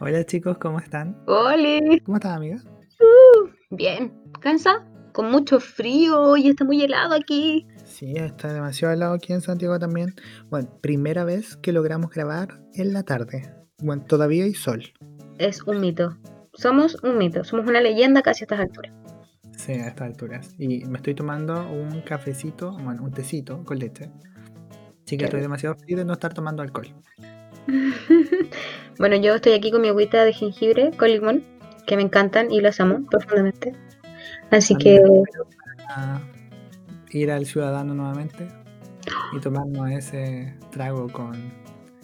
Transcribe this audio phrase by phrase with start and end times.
[0.00, 1.16] Hola chicos, ¿cómo están?
[1.26, 1.80] Hola.
[2.04, 2.58] ¿Cómo estás, amiga?
[3.70, 4.12] Bien.
[4.40, 4.84] ¿Cansa?
[5.12, 7.66] Con mucho frío y está muy helado aquí.
[7.84, 10.14] Sí, está demasiado helado aquí en Santiago también.
[10.50, 13.54] Bueno, primera vez que logramos grabar en la tarde.
[13.78, 14.82] Bueno, todavía hay sol.
[15.38, 16.18] Es un mito.
[16.54, 17.44] Somos un mito.
[17.44, 18.92] Somos una leyenda casi a estas alturas.
[19.56, 20.54] Sí, a estas alturas.
[20.58, 24.10] Y me estoy tomando un cafecito, bueno, un tecito con leche.
[25.06, 26.88] Sí que estoy demasiado feliz de no estar tomando alcohol.
[28.98, 31.44] bueno, yo estoy aquí con mi agüita de jengibre con limón,
[31.86, 33.74] que me encantan y las amo profundamente.
[34.50, 35.00] Así que
[37.10, 38.48] ir al ciudadano nuevamente
[39.32, 41.52] y tomarnos ese trago con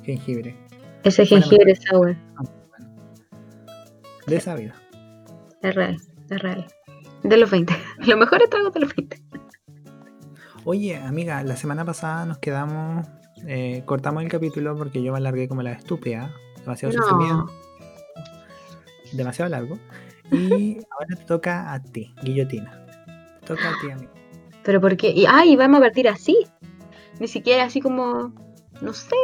[0.05, 0.57] jengibre.
[1.03, 2.17] ese jengibre sour
[4.27, 4.75] De esa vida.
[5.63, 5.97] es real,
[6.31, 6.67] es real.
[7.23, 7.75] De los 20.
[8.07, 9.21] Lo mejor es tragos de los 20.
[10.65, 13.07] Oye, amiga, la semana pasada nos quedamos,
[13.47, 17.51] eh, cortamos el capítulo porque yo me alargué como la estúpida, demasiado sufrimiento, No.
[19.13, 19.79] demasiado largo.
[20.33, 22.87] Y ahora te toca a ti, guillotina.
[23.41, 24.11] Te toca a ti, amiga.
[24.63, 25.11] Pero ¿por qué?
[25.11, 26.37] Y, ay, vamos a partir así.
[27.19, 28.33] Ni siquiera así como,
[28.81, 29.17] no sé.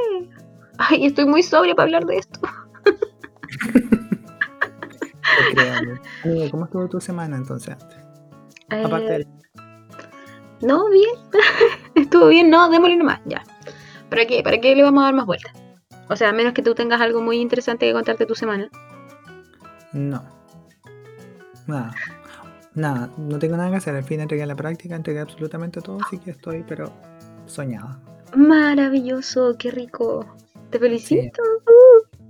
[0.79, 2.41] Ay, estoy muy sobria para hablar de esto.
[6.25, 7.99] Amiga, ¿Cómo estuvo tu semana entonces antes?
[8.85, 9.27] Aparte Eh, del...
[10.63, 11.11] No, bien.
[11.95, 13.43] Estuvo bien, no, démosle nomás, ya.
[14.09, 14.43] ¿Para qué?
[14.43, 15.53] ¿Para qué le vamos a dar más vueltas?
[16.09, 18.69] O sea, a menos que tú tengas algo muy interesante que contarte tu semana.
[19.93, 20.23] No.
[21.67, 21.95] Nada.
[22.75, 23.97] Nada, no tengo nada que hacer.
[23.97, 26.93] Al fin entregué la práctica, entregué absolutamente todo, así que estoy, pero
[27.47, 27.99] soñada.
[28.35, 30.27] Maravilloso, qué rico.
[30.71, 31.43] Te felicito.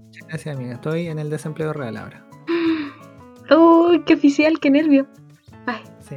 [0.04, 0.74] Muchas Gracias, amiga.
[0.74, 2.24] Estoy en el desempleo real ahora.
[3.56, 5.06] Uy, qué oficial, qué nervio.
[5.66, 6.16] Ay, Sí.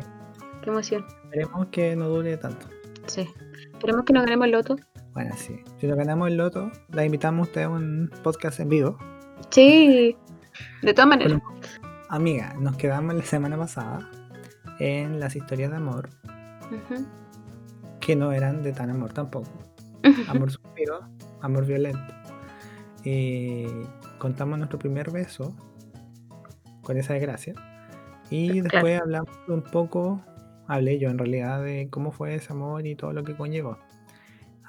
[0.61, 1.05] qué emoción.
[1.23, 2.67] Esperemos que no dure tanto.
[3.07, 3.27] Sí.
[3.73, 4.75] Esperemos que nos ganemos el loto.
[5.13, 5.61] Bueno, sí.
[5.79, 8.97] Si nos ganamos el loto, la invitamos a usted a un podcast en vivo.
[9.49, 10.15] Sí.
[10.81, 11.41] De todas maneras.
[12.09, 14.09] Amiga, nos quedamos la semana pasada
[14.79, 16.09] en las historias de amor,
[17.99, 19.49] que no eran de tan amor tampoco.
[20.27, 21.01] Amor suspiro,
[21.41, 22.13] amor violento.
[23.03, 23.65] Y
[24.17, 25.55] contamos nuestro primer beso
[26.81, 27.53] con esa desgracia.
[28.29, 28.63] Y Claro.
[28.71, 30.21] después hablamos un poco,
[30.67, 33.77] hablé yo en realidad de cómo fue ese amor y todo lo que conllevó.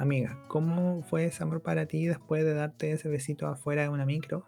[0.00, 4.06] Amiga, ¿cómo fue ese amor para ti después de darte ese besito afuera de una
[4.06, 4.46] micro?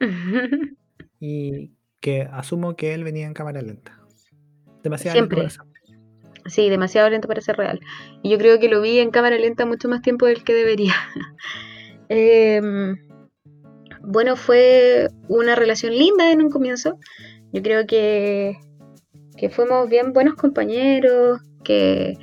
[1.20, 1.70] Y
[2.00, 3.98] que asumo que él venía en cámara lenta.
[4.82, 5.36] Demasiado lento Siempre.
[5.36, 7.80] para ser- Sí, demasiado lento para ser real.
[8.22, 10.94] Y yo creo que lo vi en cámara lenta mucho más tiempo del que debería.
[12.10, 12.96] Em,
[14.02, 16.98] bueno, fue una relación linda en un comienzo.
[17.52, 18.58] Yo creo que,
[19.38, 22.14] que fuimos bien buenos compañeros, que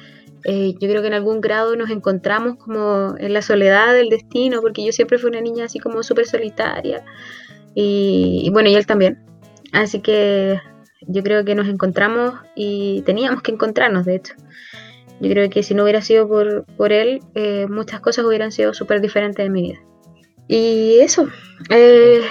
[0.46, 4.62] eh, yo creo que en algún grado nos encontramos como en la soledad del destino,
[4.62, 7.04] porque yo siempre fui una niña así como súper solitaria.
[7.76, 9.24] Y, y bueno, y él también.
[9.72, 10.60] Así que
[11.08, 14.34] yo creo que nos encontramos y teníamos que encontrarnos, de hecho.
[15.20, 18.74] Yo creo que si no hubiera sido por, por él, eh, muchas cosas hubieran sido
[18.74, 19.80] súper diferentes en mi vida.
[20.48, 21.28] Y eso.
[21.70, 22.22] eh,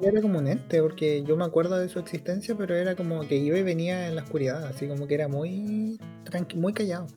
[0.00, 3.36] Era como un ente, porque yo me acuerdo de su existencia, pero era como que
[3.36, 7.08] iba y venía en la oscuridad, así como que era muy tranqui muy callado.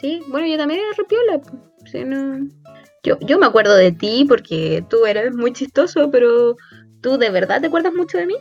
[0.00, 1.40] Sí, bueno, yo también era repiola.
[1.90, 2.48] Sí, no-
[3.02, 6.56] yo, yo me acuerdo de ti porque tú eras muy chistoso, pero
[7.00, 8.36] ¿tú de verdad te acuerdas mucho de mí?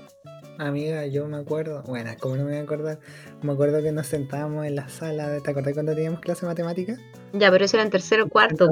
[0.59, 3.00] Amiga, yo me acuerdo, bueno, como no me voy a acordar,
[3.41, 6.47] me acuerdo que nos sentábamos en la sala, de, ¿te acordás cuando teníamos clase de
[6.51, 7.00] matemáticas?
[7.34, 8.67] Ya, pero eso era en tercero o cuarto.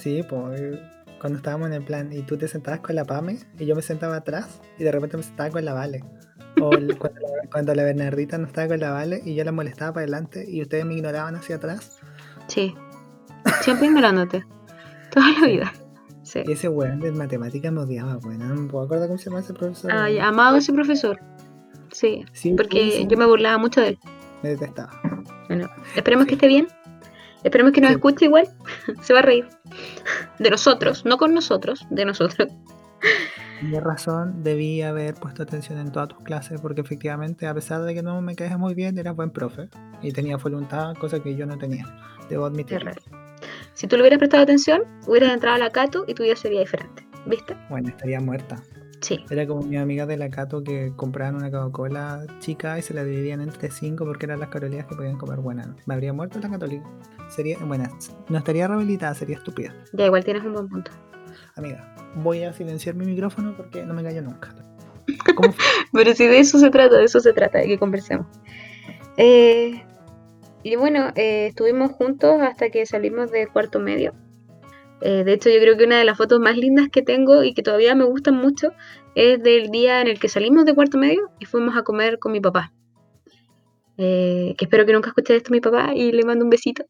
[0.00, 0.78] Sí, pues,
[1.20, 3.82] cuando estábamos en el plan, y tú te sentabas con la Pame, y yo me
[3.82, 6.02] sentaba atrás, y de repente me sentaba con la Vale.
[6.60, 9.52] O el- cuando, la, cuando la Bernardita no estaba con la Vale, y yo la
[9.52, 11.98] molestaba para adelante, y ustedes me ignoraban hacia atrás.
[12.48, 12.74] Sí.
[13.62, 14.44] Siempre ignorándote.
[15.10, 15.72] Toda la vida.
[16.22, 16.40] Sí.
[16.46, 19.54] Y ese weón de matemáticas me odiaba, bueno, no me acordar cómo se llama ese
[19.54, 19.90] profesor.
[19.92, 20.26] Ay, weón.
[20.26, 21.18] amado ese profesor.
[21.92, 23.98] Sí, Sí, porque sí, yo me burlaba mucho de él.
[24.42, 24.90] me detestaba.
[25.48, 26.68] Bueno, esperemos que esté bien.
[27.42, 28.48] Esperemos que nos escuche igual.
[29.02, 29.48] Se va a reír.
[30.38, 32.48] De nosotros, no con nosotros, de nosotros.
[33.60, 37.94] Tienes razón, debí haber puesto atención en todas tus clases, porque efectivamente, a pesar de
[37.94, 39.68] que no me caes muy bien, eras buen profe.
[40.02, 41.84] Y tenía voluntad, cosa que yo no tenía.
[42.30, 42.92] Debo admitirlo.
[42.92, 43.00] real.
[43.74, 46.60] Si tú le hubieras prestado atención, hubieras entrado a la Cato y tu vida sería
[46.60, 47.06] diferente.
[47.26, 47.56] ¿Viste?
[47.68, 48.62] Bueno, estaría muerta.
[49.00, 49.24] Sí.
[49.30, 53.04] Era como mi amiga de la Cato que compraban una Coca-Cola chica y se la
[53.04, 55.74] dividían entre cinco porque eran las calorías que podían comer buena.
[55.86, 56.84] Me habría muerto la católica.
[57.28, 57.84] Sería, bueno,
[58.28, 59.74] no estaría rehabilitada, sería estúpida.
[59.92, 60.90] Ya igual tienes un buen punto.
[61.56, 64.54] Amiga, voy a silenciar mi micrófono porque no me callo nunca.
[65.92, 68.26] Pero si de eso se trata, de eso se trata, de que conversemos.
[69.16, 69.82] Eh,
[70.62, 74.14] y bueno, eh, estuvimos juntos hasta que salimos de cuarto medio.
[75.00, 77.54] Eh, de hecho, yo creo que una de las fotos más lindas que tengo y
[77.54, 78.72] que todavía me gustan mucho
[79.14, 82.32] es del día en el que salimos de cuarto medio y fuimos a comer con
[82.32, 82.72] mi papá.
[83.96, 86.84] Que espero que nunca escuche esto mi papá y le mando un besito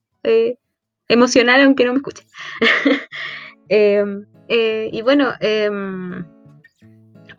[1.08, 2.24] emocional aunque no me escuche.
[4.50, 6.26] Eh, y bueno, em,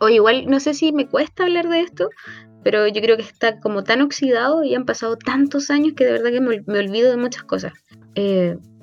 [0.00, 2.08] o igual no sé si me cuesta hablar de esto,
[2.64, 6.12] pero yo creo que está como tan oxidado y han pasado tantos años que de
[6.12, 7.72] verdad que me, olvido de muchas cosas.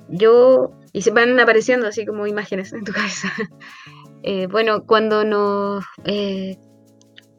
[0.08, 3.32] yo, y se van apareciendo así como imágenes en tu cabeza.
[4.48, 5.84] bueno, cuando nos,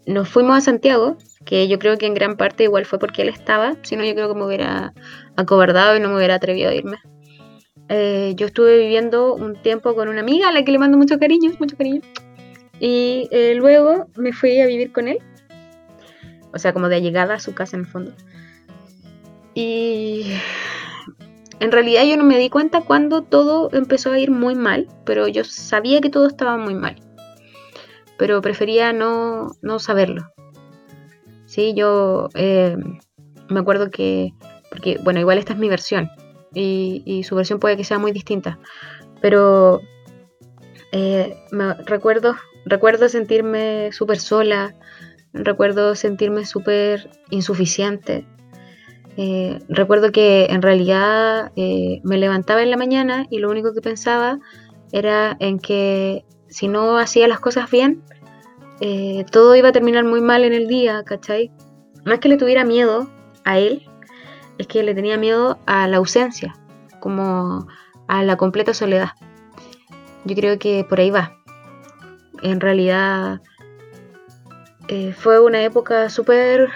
[0.05, 3.29] nos fuimos a Santiago, que yo creo que en gran parte igual fue porque él
[3.29, 4.93] estaba, si no yo creo que me hubiera
[5.37, 6.97] acobardado y no me hubiera atrevido a irme.
[7.93, 11.19] Eh, yo estuve viviendo un tiempo con una amiga a la que le mando mucho
[11.19, 11.99] cariño, mucho cariño,
[12.79, 15.19] y eh, luego me fui a vivir con él,
[16.53, 18.13] o sea, como de llegada a su casa en el fondo.
[19.55, 20.23] Y
[21.59, 25.27] en realidad yo no me di cuenta cuando todo empezó a ir muy mal, pero
[25.27, 26.95] yo sabía que todo estaba muy mal.
[28.17, 30.31] Pero prefería no, no saberlo.
[31.45, 32.77] Sí, yo eh,
[33.49, 34.31] me acuerdo que,
[34.69, 36.09] porque bueno, igual esta es mi versión
[36.53, 38.59] y, su versión puede que sea muy distinta,
[39.21, 39.81] pero
[40.91, 44.75] eh, me recuerdo, recuerdo sentirme súper sola,
[45.33, 48.25] recuerdo sentirme súper insuficiente.
[49.17, 54.39] Eh, recuerdo que en realidad me levantaba en la mañana y lo único que pensaba
[54.91, 58.03] era en que si no hacía las cosas bien,
[58.81, 61.51] eh, todo iba a terminar muy mal en el día, ¿cachai?
[62.03, 63.09] No es que le tuviera miedo
[63.45, 63.87] a él,
[64.57, 66.55] es que le tenía miedo a la ausencia,
[66.99, 67.67] como
[68.07, 69.09] a la completa soledad.
[70.25, 71.37] Yo creo que por ahí va.
[72.43, 73.41] En realidad
[74.87, 76.69] eh, fue una época súper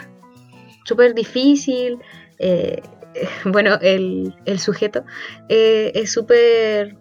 [0.86, 2.00] súper difícil.
[2.40, 2.82] Eh,
[3.46, 5.04] bueno, el, el sujeto
[5.50, 6.98] es súper...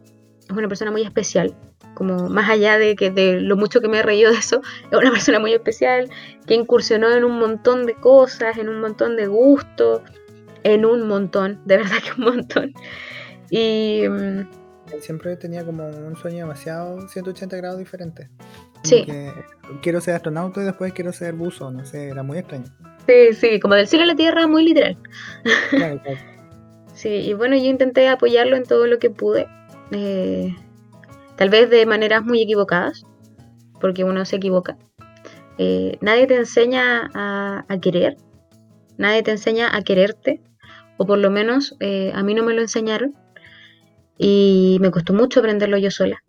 [0.48, 1.54] es una persona muy especial
[1.94, 4.98] como más allá de que de lo mucho que me he reído de eso, es
[4.98, 6.10] una persona muy especial
[6.46, 10.02] que incursionó en un montón de cosas, en un montón de gustos,
[10.64, 12.74] en un montón, de verdad que un montón.
[13.50, 18.28] Y mm, siempre tenía como un sueño demasiado 180 grados diferente.
[18.82, 19.06] sí.
[19.80, 22.66] quiero ser astronauta y después quiero ser buzo, no sé, era muy extraño.
[23.06, 24.98] Sí, sí, como del cielo a la tierra, muy literal.
[26.94, 29.48] Sí, y bueno, yo intenté apoyarlo en todo lo que pude.
[29.90, 30.54] Eh,
[31.36, 33.04] tal vez de maneras muy equivocadas,
[33.80, 34.78] porque uno se equivoca.
[35.58, 38.16] Eh, nadie te enseña a, querer,
[38.96, 40.40] nadie te enseña a quererte,
[40.96, 43.14] o por lo menos eh, a mí no me lo enseñaron,
[44.16, 46.22] y me costó mucho aprenderlo yo sola.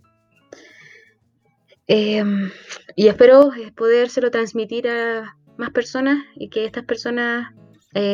[1.88, 2.50] Em,
[2.96, 7.54] y espero eh, podérselo transmitir a más personas y que estas personas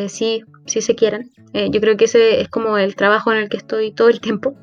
[0.10, 1.32] sí, sí se quieran.
[1.54, 4.56] yo creo que ese es como el trabajo en el que estoy todo el tiempo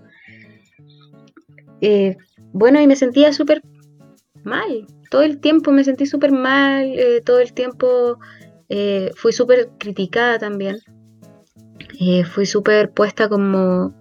[1.81, 2.17] eh,
[2.53, 3.63] bueno, y me sentía súper
[4.45, 4.87] mal.
[5.11, 8.19] Todo el tiempo me sentí súper mal, eh, todo el tiempo
[8.69, 10.79] eh, fui súper criticada también.
[12.25, 13.95] Fui súper puesta como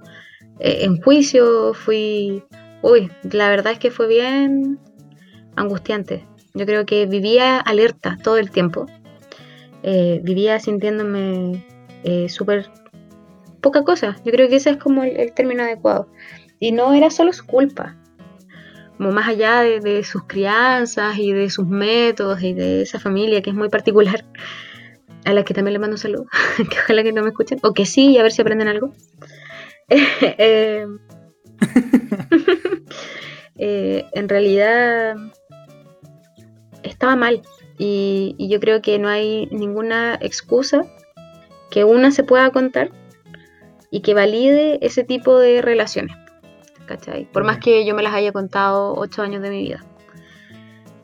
[0.59, 2.43] en juicio, fui...
[2.81, 4.79] Uy, la verdad es que fue bien
[5.55, 6.25] angustiante.
[6.53, 8.85] Yo creo que vivía alerta todo el tiempo.
[9.83, 11.65] vivía sintiéndome
[12.27, 12.69] súper
[13.61, 14.15] poca cosa.
[14.23, 16.07] Yo creo que ese es como el término adecuado.
[16.59, 17.95] Y no era solo su culpa,
[18.97, 23.51] como más allá de, sus crianzas y de sus métodos y de esa familia que
[23.51, 24.25] es muy particular,
[25.25, 26.25] a la que también le mando un saludo,
[26.57, 28.93] que ojalá que no me escuchen, o que sí, y a ver si aprenden algo.
[29.89, 30.85] Eh,
[33.55, 35.15] eh, en realidad
[36.83, 37.41] estaba mal
[37.77, 40.81] y, y yo creo que no hay ninguna excusa
[41.71, 42.91] que una se pueda contar
[43.89, 46.15] y que valide ese tipo de relaciones.
[47.33, 49.83] Por más que yo me las haya contado ocho años de mi vida.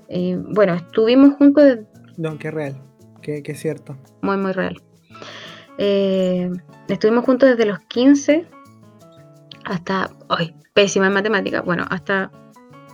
[0.08, 1.79] Eh, bueno, estuvimos juntos.
[2.17, 2.75] No, que real,
[3.23, 3.97] que, es cierto.
[4.21, 4.81] Muy, muy real.
[5.79, 6.51] Eh,
[6.87, 8.45] estuvimos juntos desde los 15
[9.65, 10.11] hasta.
[10.29, 10.55] ¡Ay!
[10.73, 11.61] Pésima en matemática.
[11.61, 12.31] Bueno, hasta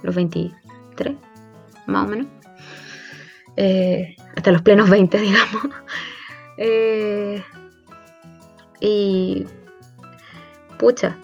[0.03, 1.15] los 23,
[1.87, 2.27] más o menos.
[3.57, 5.69] Eh, hasta los plenos 20, digamos.
[8.79, 9.45] y.
[10.77, 11.17] Pucha,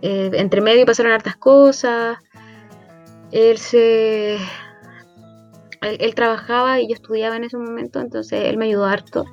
[0.00, 2.18] eh, entre medio pasaron hartas cosas.
[3.32, 4.38] Él se.
[5.80, 9.24] Él, trabajaba y yo estudiaba en ese momento, entonces él me ayudó harto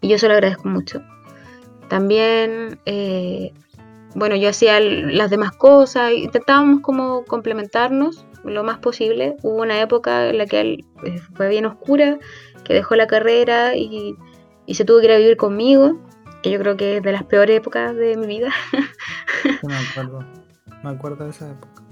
[0.00, 1.02] y yo se lo agradezco mucho.
[1.88, 3.52] También, eh,
[4.14, 9.36] bueno, yo hacía las demás cosas, intentábamos como complementarnos lo más posible.
[9.42, 12.18] Hubo una época en la que él eh, fue bien oscura,
[12.64, 14.16] que dejó la carrera y,
[14.68, 15.98] se tuvo que ir a vivir conmigo
[16.42, 18.50] que yo creo que es de las peores épocas de mi vida.
[19.62, 20.24] me acuerdo,
[20.84, 21.87] me acuerdo de esa época.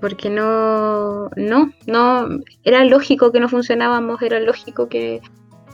[0.00, 2.28] Porque no, no, no,
[2.62, 5.20] era lógico que no funcionábamos, era lógico que,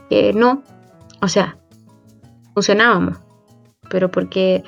[0.08, 0.62] que no,
[1.20, 1.58] o sea,
[2.54, 3.18] funcionábamos,
[3.90, 4.64] pero porque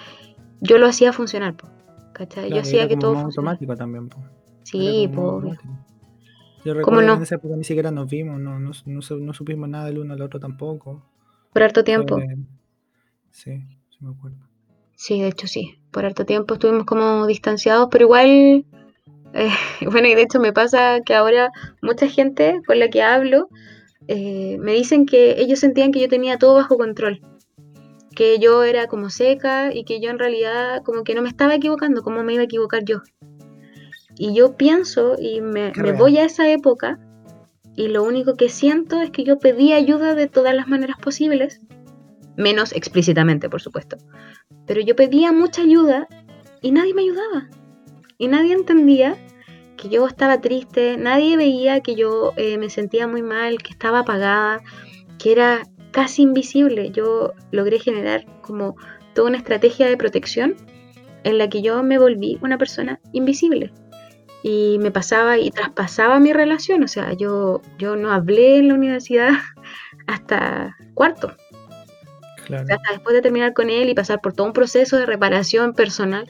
[0.61, 1.55] yo lo hacía funcionar,
[2.13, 2.51] ¿cachai?
[2.51, 4.09] yo hacía que todo automático también.
[4.63, 5.59] Sí, pues.
[6.65, 7.13] Yo recuerdo no?
[7.13, 10.15] que en esa época ni siquiera nos vimos, no, no, no, supimos nada del uno
[10.15, 11.05] al otro tampoco.
[11.53, 12.19] Por harto tiempo.
[13.31, 14.39] sí, sí me acuerdo.
[14.97, 15.79] Sí, de hecho sí.
[15.93, 18.65] Por harto tiempo estuvimos como distanciados, pero igual,
[19.37, 19.51] eh,
[19.91, 21.51] bueno, y de hecho me pasa que ahora
[21.83, 23.49] mucha gente con la que hablo
[24.09, 27.21] eh, me dicen que ellos sentían que yo tenía todo bajo control,
[28.15, 31.55] que yo era como seca y que yo en realidad como que no me estaba
[31.55, 33.03] equivocando, como me iba a equivocar yo.
[34.19, 36.99] Y yo pienso y me, voy a esa época
[37.75, 41.61] y lo único que siento es que yo pedí ayuda de todas las maneras posibles,
[42.37, 43.99] menos explícitamente, por supuesto.
[44.67, 46.09] Pero yo pedía mucha ayuda
[46.63, 47.51] y nadie me ayudaba.
[48.19, 49.17] Y nadie entendía
[49.77, 54.01] que yo estaba triste, nadie veía que yo eh, me sentía muy mal, que estaba
[54.01, 54.61] apagada,
[55.19, 56.91] que era casi invisible.
[56.91, 58.77] Yo logré generar como
[59.15, 60.57] toda una estrategia de protección
[61.25, 63.73] en la que yo me volví una persona invisible
[64.43, 68.75] y me pasaba y traspasaba mi relación, o sea, yo, yo no hablé en la
[68.75, 69.31] universidad
[70.07, 71.35] hasta cuarto.
[72.45, 76.29] hasta después de terminar con él y pasar por todo un proceso de reparación personal.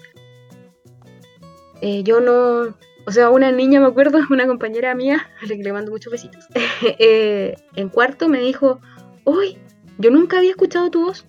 [1.81, 2.75] Eh, yo no,
[3.07, 6.13] o sea, una niña, me acuerdo, una compañera mía, a la que le mando muchos
[6.13, 6.47] besitos,
[6.99, 8.81] eh, en cuarto me dijo,
[9.25, 9.59] uy,
[9.99, 11.27] yo nunca había escuchado tu voz.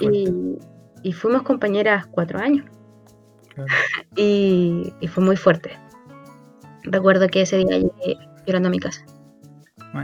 [0.00, 0.58] Y,
[1.02, 2.66] y fuimos compañeras cuatro años.
[4.16, 5.78] y, fue muy fuerte.
[6.84, 9.04] Recuerdo que ese día llegué llorando a mi casa.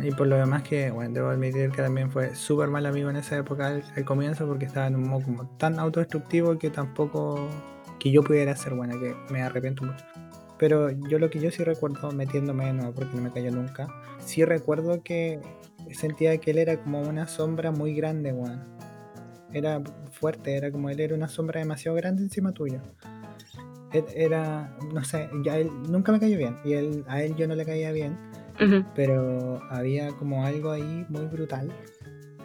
[0.02, 3.16] y por lo demás que, bueno, debo admitir que también fue súper mal amigo en
[3.16, 7.48] esa época al, comienzo porque estaba en un modo como tan autodestructivo que tampoco
[8.06, 10.04] que yo pudiera ser buena, que me arrepiento mucho.
[10.58, 13.88] Pero yo lo que yo sí recuerdo, metiéndome de nuevo porque no me cayó nunca,
[14.18, 15.40] sí recuerdo que
[15.92, 18.62] sentía que él era como una sombra muy grande, bueno.
[19.52, 19.82] Era
[20.12, 22.80] fuerte, era como él era una sombra demasiado grande encima tuyo
[24.14, 27.54] era, no sé, ya él nunca me cayó bien y él, a él yo no
[27.54, 28.18] le caía bien,
[28.94, 31.72] pero había como algo ahí muy brutal.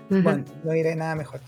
[0.10, 1.40] Bueno, no diré nada mejor.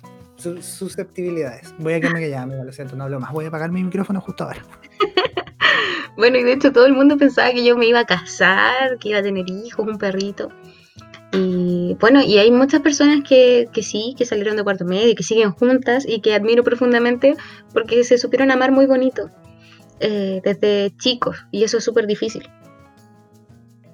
[0.61, 1.73] Susceptibilidades.
[1.79, 3.31] Voy a que me amigo, lo siento, no hablo más.
[3.31, 4.63] Voy a apagar mi micrófono justo ahora.
[6.17, 9.09] bueno, y de hecho todo el mundo pensaba que yo me iba a casar, que
[9.09, 10.49] iba a tener hijos, un perrito.
[11.31, 15.51] Y bueno, y hay muchas personas que, sí, que salieron de cuarto medio, que siguen
[15.51, 17.35] juntas y que admiro profundamente
[17.73, 19.29] porque se supieron amar muy bonito.
[19.99, 22.49] Eh, desde chicos y eso es súper difícil.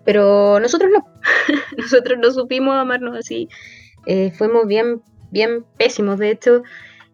[0.05, 1.05] Pero nosotros no,
[1.77, 3.47] nosotros no supimos amarnos así,
[4.05, 6.63] eh, fuimos bien, bien pésimos de hecho.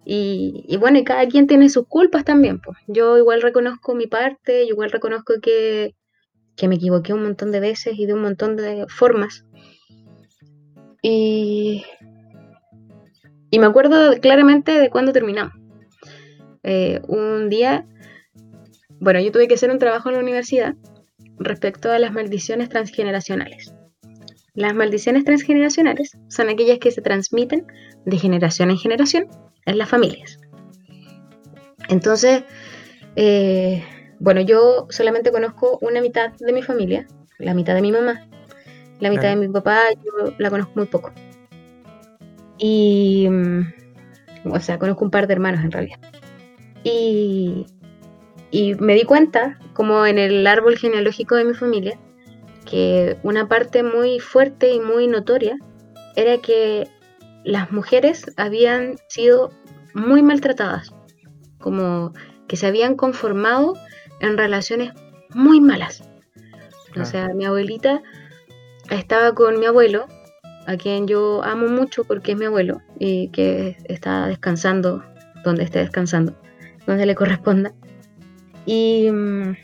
[0.08, 2.60] Y, bueno, y cada quien tiene sus culpas también.
[2.60, 2.78] Pues.
[2.88, 5.96] Yo igual reconozco mi parte, yo igual reconozco que,
[6.56, 9.46] que me equivoqué un montón de veces y de un montón de formas.
[11.02, 11.84] Y,
[13.50, 15.54] y me acuerdo claramente de cuando terminamos.
[16.64, 17.86] Eh, un día
[19.06, 20.74] bueno, yo tuve que hacer un trabajo en la universidad
[21.38, 23.75] respecto a las maldiciones transgeneracionales.
[24.56, 27.66] Las maldiciones transgeneracionales son aquellas que se transmiten
[28.06, 29.28] de generación en generación
[29.66, 30.40] en las familias.
[31.90, 32.44] Entonces,
[33.16, 33.84] eh,
[34.20, 37.06] bueno, yo solamente conozco una mitad de mi familia,
[37.38, 38.28] la mitad de mi mamá,
[39.00, 41.12] la mitad de mi papá, yo la conozco muy poco.
[42.58, 43.74] Y, mm,
[44.52, 46.00] o sea, conozco un par de hermanos en realidad.
[46.84, 47.66] Y
[48.56, 52.00] y me di cuenta, como en el árbol genealógico de mi familia,
[52.66, 55.58] que una parte muy fuerte y muy notoria
[56.16, 56.88] era que
[57.44, 59.52] las mujeres habían sido
[59.94, 60.94] muy maltratadas,
[61.60, 62.14] como
[62.48, 63.76] que se habían conformado
[64.20, 64.92] en relaciones
[65.34, 66.04] muy malas.
[67.00, 68.02] O sea, mi abuelita
[68.90, 70.08] estaba con mi abuelo,
[70.66, 75.04] a quien yo amo mucho porque es mi abuelo y que está descansando
[75.44, 76.36] donde esté descansando,
[76.88, 77.74] donde le corresponda.
[78.66, 79.56] Y, mm,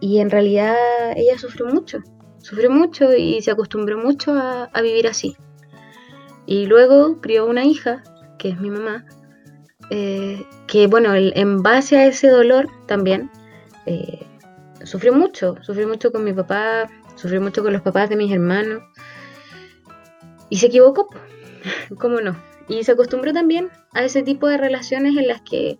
[0.00, 0.76] y en realidad
[1.16, 1.98] ella sufrió mucho,
[2.38, 5.36] sufrió mucho y se acostumbró mucho a, vivir así.
[6.46, 8.02] Y luego crió una hija,
[8.38, 9.04] que es mi mamá,
[9.90, 13.30] eh, que bueno, en base a ese dolor también,
[13.86, 14.26] eh,
[14.84, 18.82] sufrió mucho, sufrió mucho con mi papá, sufrió mucho con los papás de mis hermanos.
[20.50, 21.08] Y se equivocó,
[21.98, 22.36] ¿cómo no?
[22.68, 25.78] Y se acostumbró también a ese tipo de relaciones en las que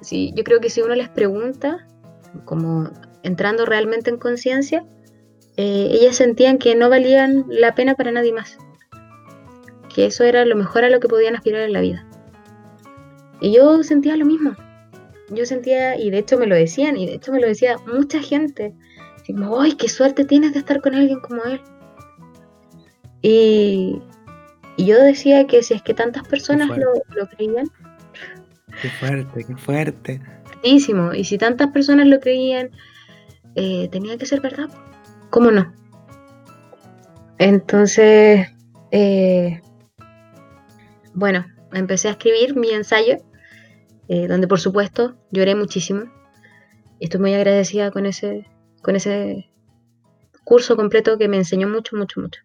[0.00, 1.86] Sí, yo creo que si uno les pregunta,
[2.44, 2.90] como
[3.22, 4.84] entrando realmente en conciencia,
[5.56, 8.58] eh, ellas sentían que no valían la pena para nadie más.
[9.94, 12.06] Que eso era lo mejor a lo que podían aspirar en la vida.
[13.40, 14.54] Y yo sentía lo mismo.
[15.28, 18.20] yo sentía, y de hecho me lo decían, y de hecho me lo decía mucha
[18.20, 18.74] gente,
[19.14, 21.60] así como, ¡ay, qué suerte tienes de estar con alguien como él!
[23.22, 24.02] Y,
[24.76, 27.66] y yo decía que si es que tantas personas lo, lo, creían.
[28.80, 30.20] Qué fuerte, qué fuerte.
[30.44, 31.12] Fuertísimo.
[31.12, 32.70] Y si tantas personas lo creían,
[33.54, 34.68] eh, tenía que ser verdad.
[35.30, 35.72] ¿Cómo no?
[37.38, 38.48] Entonces,
[38.90, 39.60] eh,
[41.14, 43.16] bueno, empecé a escribir mi ensayo,
[44.08, 46.04] eh, donde por supuesto lloré muchísimo.
[47.00, 48.46] Estoy muy agradecida con ese,
[48.82, 49.50] con ese
[50.44, 52.42] curso completo que me enseñó mucho, mucho, mucho.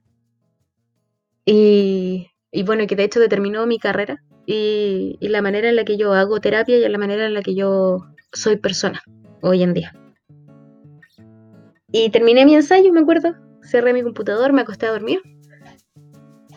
[1.45, 5.85] Y, y bueno, que de hecho determinó mi carrera y, y, la manera en la
[5.85, 9.03] que yo hago terapia y la manera en la que yo soy persona
[9.41, 9.93] hoy en día.
[11.97, 15.21] Y terminé mi ensayo, me acuerdo, cerré mi computador, me acosté a dormir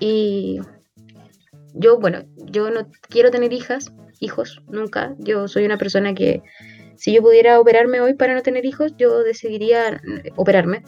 [0.01, 0.59] y
[1.75, 5.15] yo, bueno, yo no quiero tener hijas, hijos, nunca.
[5.19, 6.43] Yo soy una persona que
[6.97, 10.03] si yo pudiera operarme hoy para no tener hijos, yo decidiría
[10.35, 10.83] operarme.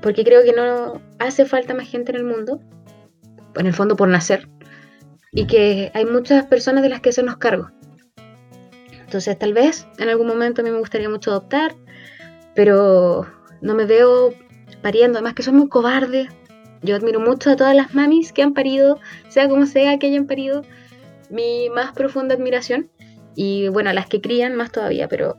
[0.00, 2.58] Porque creo que no hace falta más gente en el mundo,
[3.56, 4.48] en el fondo por nacer,
[5.30, 7.68] y que hay muchas personas de las que se nos cargo.
[8.98, 11.76] Entonces tal vez en algún momento a mí me gustaría mucho adoptar,
[12.54, 13.26] pero
[13.62, 14.34] no me veo
[14.82, 16.28] pariendo, además que soy muy cobarde,
[16.82, 20.26] yo admiro mucho a todas las mamis que han parido, sea como sea que hayan
[20.26, 20.62] parido,
[21.30, 22.90] mi más profunda admiración.
[23.34, 25.38] Y bueno, a las que crían más todavía, pero,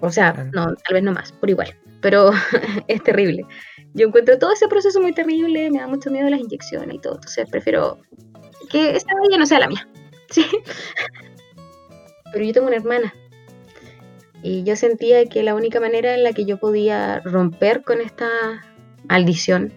[0.00, 2.30] o sea, no, tal vez no más, por igual, pero
[2.88, 3.46] es terrible.
[3.94, 7.14] Yo encuentro todo ese proceso muy terrible, me da mucho miedo las inyecciones y todo,
[7.14, 7.98] entonces prefiero
[8.70, 9.86] que esta vida no sea la mía.
[10.30, 10.46] ¿sí?
[12.32, 13.14] Pero yo tengo una hermana
[14.42, 18.28] y yo sentía que la única manera en la que yo podía romper con esta
[19.08, 19.72] maldición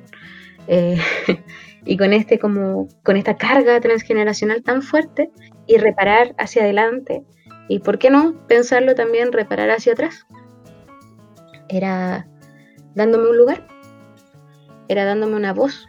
[0.68, 1.00] eh,
[1.86, 5.32] y con este como con esta carga transgeneracional tan fuerte
[5.68, 7.24] y reparar hacia adelante
[7.68, 10.26] y por qué no pensarlo también reparar hacia atrás
[11.70, 12.28] era
[12.96, 13.68] dándome un lugar
[14.88, 15.88] era dándome una voz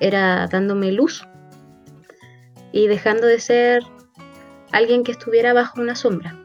[0.00, 1.26] era dándome luz
[2.72, 3.82] y dejando de ser
[4.72, 6.39] alguien que estuviera bajo una sombra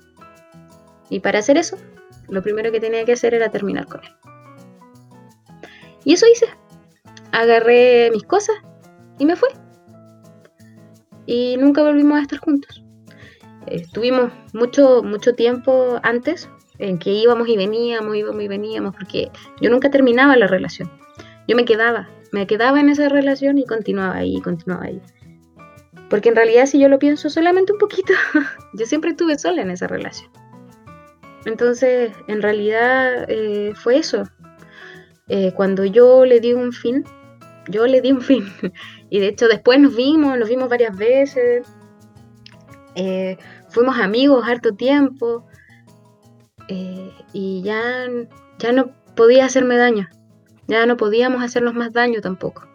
[1.10, 1.78] y para hacer eso
[2.28, 4.12] lo primero que tenía que hacer era terminar con él
[6.04, 6.48] y eso hice
[7.36, 8.56] agarré mis cosas
[9.20, 9.50] y me fui.
[11.26, 12.84] Y nunca volvimos a estar juntos.
[13.68, 19.70] Estuvimos mucho, mucho tiempo antes en que íbamos y veníamos, íbamos y veníamos, porque yo
[19.70, 20.92] nunca terminaba la relación.
[21.48, 25.02] Yo me quedaba, me quedaba en esa relación y continuaba ahí, continuaba ahí.
[26.10, 28.14] Porque en realidad si yo lo pienso solamente un poquito,
[28.74, 30.32] yo siempre estuve sola en esa relación.
[31.46, 34.24] Entonces, en realidad eh, fue eso.
[35.28, 37.04] Eh, cuando yo le di un fin,
[37.68, 38.46] yo le di un fin.
[39.08, 41.68] Y de hecho después nos vimos, nos vimos varias veces.
[42.96, 43.38] Eh,
[43.70, 45.46] fuimos amigos harto tiempo.
[46.68, 48.08] Y ya,
[48.58, 50.10] ya no podía hacerme daño.
[50.68, 52.68] Ya no podíamos hacernos más daño tampoco.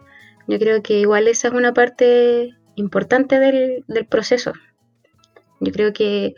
[0.47, 4.53] Yo creo que igual esa es una parte importante del, del proceso.
[5.59, 6.33] Yo creo que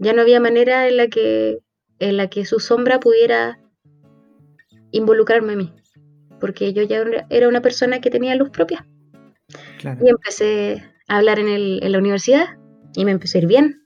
[0.00, 1.60] ya no había manera en la que,
[2.00, 3.60] en la que su sombra pudiera
[4.90, 5.72] involucrarme a mí
[6.40, 8.86] porque yo ya era una persona que tenía luz propia.
[10.02, 12.46] Y empecé a hablar en, la universidad
[12.94, 13.82] y me empecé a ir bien.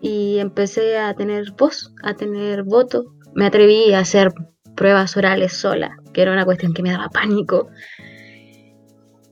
[0.00, 3.14] Y empecé a tener voz, a tener voto.
[3.34, 4.32] Me atreví a hacer
[4.76, 7.68] pruebas orales sola, que era una cuestión que me daba pánico.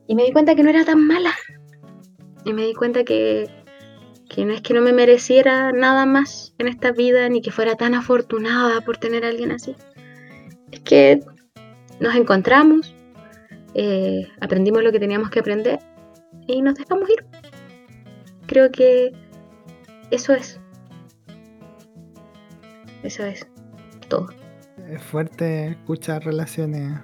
[0.08, 1.32] Y me di cuenta que no era tan mala.
[2.44, 3.48] Y me di cuenta que,
[4.28, 7.76] que no es que no me mereciera nada más en esta vida, ni que fuera
[7.76, 9.76] tan afortunada por tener a alguien así.
[10.70, 11.20] Es que
[12.00, 12.94] nos encontramos,
[13.74, 15.78] eh, aprendimos lo que teníamos que aprender
[16.46, 17.24] y nos dejamos ir.
[18.46, 19.12] Creo que
[20.10, 20.60] eso es.
[23.02, 23.46] Eso es
[24.08, 24.28] todo.
[24.88, 27.00] Es fuerte escuchar relaciones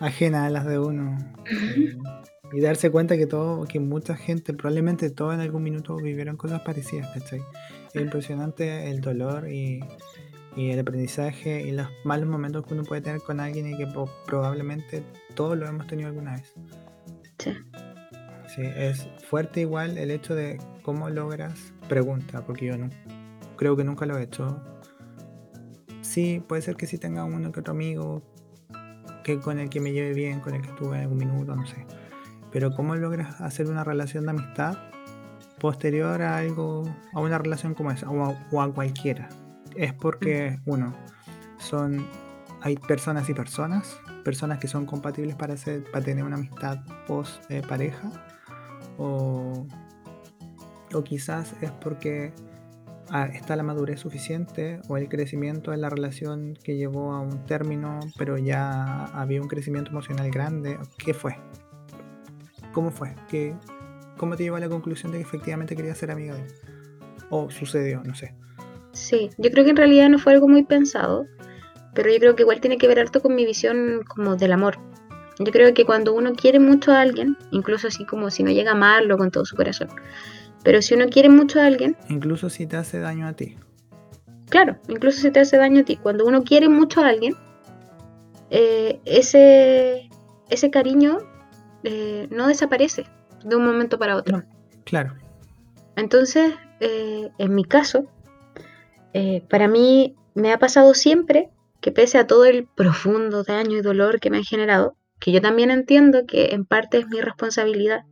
[0.00, 1.16] ajenas a las de uno.
[2.54, 6.60] Y darse cuenta que todo, que mucha gente, probablemente todos en algún minuto vivieron cosas
[6.62, 7.40] parecidas, ¿cachai?
[7.92, 9.80] Es impresionante el dolor y,
[10.56, 13.88] y el aprendizaje y los malos momentos que uno puede tener con alguien y que
[14.26, 15.02] probablemente
[15.34, 16.54] todos lo hemos tenido alguna vez.
[17.38, 17.50] Sí.
[18.54, 22.88] Sí, es fuerte igual el hecho de cómo logras pregunta, porque yo no
[23.56, 24.62] creo que nunca lo he hecho.
[26.02, 28.22] Sí, puede ser que sí tenga uno que otro amigo
[29.24, 31.66] que con el que me lleve bien, con el que estuve en algún minuto, no
[31.66, 31.84] sé.
[32.54, 34.78] Pero cómo logras hacer una relación de amistad
[35.60, 39.28] posterior a algo, a una relación como esa, o a cualquiera
[39.76, 40.94] es porque, uno,
[41.58, 42.06] son,
[42.60, 47.50] hay personas y personas, personas que son compatibles para, hacer, para tener una amistad post
[47.50, 48.10] eh, pareja,
[48.98, 49.66] o,
[50.92, 52.32] o quizás es porque
[53.10, 57.44] ah, está la madurez suficiente o el crecimiento en la relación que llevó a un
[57.44, 60.78] término, pero ya había un crecimiento emocional grande.
[60.98, 61.36] ¿Qué fue?
[62.74, 63.14] ¿Cómo fue?
[63.28, 63.54] ¿Qué,
[64.16, 66.48] ¿Cómo te llevó a la conclusión de que efectivamente querías ser amiga de él?
[67.30, 68.02] ¿O sucedió?
[68.04, 68.34] No sé.
[68.92, 71.26] Sí, yo creo que en realidad no fue algo muy pensado,
[71.94, 74.78] pero yo creo que igual tiene que ver harto con mi visión como del amor.
[75.38, 78.70] Yo creo que cuando uno quiere mucho a alguien, incluso así como si no llega
[78.70, 79.88] a amarlo con todo su corazón,
[80.62, 81.96] pero si uno quiere mucho a alguien...
[82.08, 83.56] Incluso si te hace daño a ti.
[84.48, 85.96] Claro, incluso si te hace daño a ti.
[85.96, 87.34] Cuando uno quiere mucho a alguien,
[88.50, 90.08] eh, ese,
[90.50, 91.18] ese cariño
[91.84, 93.06] eh, no desaparece
[93.44, 94.42] de un momento para otro.
[94.84, 95.14] claro.
[95.96, 98.10] Entonces, eh, en mi caso,
[99.48, 104.18] para mí me ha pasado siempre que pese a todo el profundo daño y dolor
[104.18, 108.04] que me han generado, que yo también entiendo que en parte es mi responsabilidad,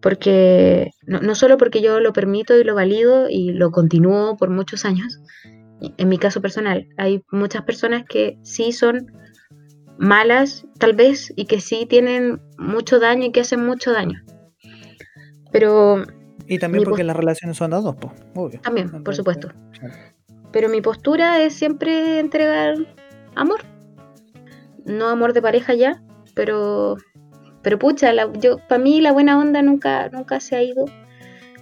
[0.00, 4.84] porque no, solo porque yo lo permito y lo valido y lo continúo por muchos
[4.84, 5.20] años,
[5.80, 9.12] en mi caso personal, hay muchas personas que sí son
[9.98, 14.22] malas, tal vez, y que sí tienen mucho daño y que hacen mucho daño.
[15.50, 16.04] Pero...
[16.46, 18.60] Y también porque las relaciones son dadas, pues, obvio.
[18.60, 19.48] También, por supuesto.
[20.50, 22.74] Pero mi postura es siempre entregar
[23.34, 23.60] amor.
[24.84, 26.02] No amor de pareja ya,
[26.34, 26.96] pero
[27.62, 30.84] pero pucha, yo para mí la buena onda nunca nunca se ha ido.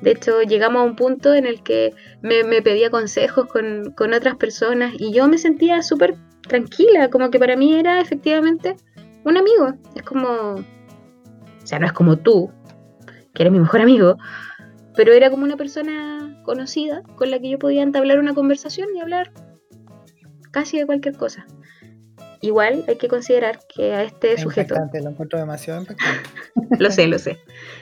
[0.00, 4.36] De hecho, llegamos a un punto en el que me, pedía consejos con, con, otras
[4.36, 6.16] personas y yo me sentía súper
[6.50, 8.76] tranquila, como que para mí era efectivamente
[9.24, 9.72] un amigo.
[9.94, 12.50] Es como, o sea, no es como tú,
[13.32, 14.18] que eres mi mejor amigo,
[14.96, 19.00] pero era como una persona conocida con la que yo podía entablar una conversación y
[19.00, 19.32] hablar
[20.50, 21.46] casi de cualquier cosa.
[22.42, 24.74] Igual hay que considerar que a este sujeto.
[24.74, 26.30] Lo encuentro demasiado impactante.
[26.78, 27.38] lo sé, lo sé.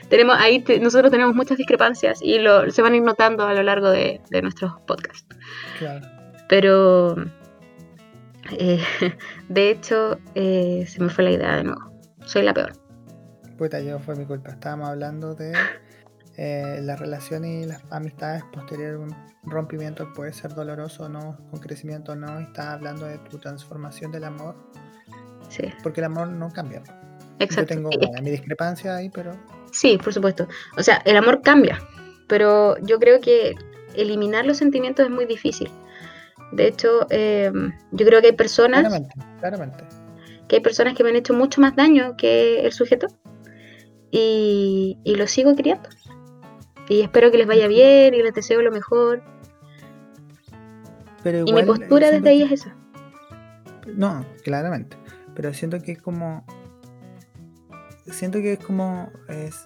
[0.09, 3.63] Tenemos, ahí nosotros tenemos muchas discrepancias y lo, se van a ir notando a lo
[3.63, 5.25] largo de, nuestros podcasts.
[5.79, 6.05] Claro.
[6.49, 7.15] Pero,
[8.57, 8.81] eh,
[9.49, 11.91] de hecho, eh, se me fue la idea de nuevo.
[12.25, 12.73] Soy la peor.
[13.57, 14.51] Puta, yo fue mi culpa.
[14.51, 15.53] Estábamos hablando de
[16.37, 21.37] eh, la relación y las amistades posterior a un rompimiento puede ser doloroso o no,
[21.49, 24.55] con crecimiento o no, está hablando de tu transformación del amor.
[25.49, 25.63] Sí.
[25.83, 26.83] Porque el amor no cambia.
[27.39, 27.73] Exacto.
[27.73, 29.31] Yo tengo mi discrepancia ahí, pero...
[29.71, 30.47] Sí, por supuesto.
[30.77, 31.79] O sea, el amor cambia,
[32.27, 33.55] pero yo creo que
[33.95, 35.69] eliminar los sentimientos es muy difícil.
[36.51, 37.51] De hecho, eh,
[37.91, 38.81] yo creo que hay personas...
[38.81, 39.83] Claramente, claramente.
[40.47, 43.07] Que hay personas que me han hecho mucho más daño que el sujeto
[44.11, 45.87] y, y lo sigo queriendo.
[46.87, 49.21] Y espero que les vaya bien y les deseo lo mejor.
[51.21, 52.75] Pero y mi postura desde ahí es esa.
[53.85, 54.97] No, claramente.
[55.35, 56.43] Pero siento que es como.
[58.07, 59.11] Siento que es como.
[59.27, 59.65] Es,